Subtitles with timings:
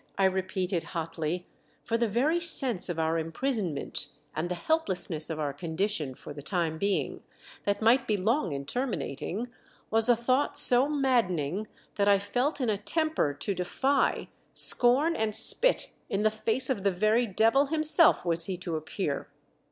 [0.17, 1.45] I repeated, hotly,
[1.83, 6.41] for the very sense of our imprisonment and the helplessness of our condition for the
[6.41, 7.21] time being,
[7.65, 9.49] that might be long in terminating,
[9.91, 11.67] was a thought so maddening
[11.97, 16.81] that I felt in a temper to defy, scorn and spit in the face of
[16.81, 19.27] the very Devil himself, was he to appear.